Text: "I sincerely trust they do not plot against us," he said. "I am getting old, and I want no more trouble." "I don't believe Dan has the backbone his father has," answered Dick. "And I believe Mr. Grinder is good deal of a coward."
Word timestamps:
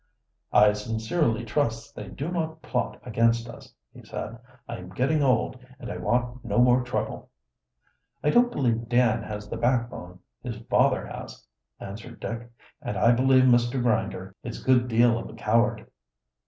"I 0.51 0.73
sincerely 0.73 1.45
trust 1.45 1.95
they 1.95 2.07
do 2.07 2.31
not 2.31 2.63
plot 2.63 2.99
against 3.03 3.47
us," 3.47 3.71
he 3.93 4.01
said. 4.03 4.39
"I 4.67 4.77
am 4.77 4.89
getting 4.89 5.21
old, 5.21 5.63
and 5.77 5.91
I 5.91 5.97
want 5.97 6.43
no 6.43 6.57
more 6.57 6.83
trouble." 6.83 7.29
"I 8.23 8.31
don't 8.31 8.51
believe 8.51 8.89
Dan 8.89 9.21
has 9.21 9.47
the 9.47 9.57
backbone 9.57 10.17
his 10.41 10.57
father 10.57 11.05
has," 11.05 11.45
answered 11.79 12.19
Dick. 12.19 12.51
"And 12.81 12.97
I 12.97 13.11
believe 13.11 13.43
Mr. 13.43 13.79
Grinder 13.79 14.35
is 14.41 14.63
good 14.63 14.87
deal 14.87 15.19
of 15.19 15.29
a 15.29 15.35
coward." 15.35 15.85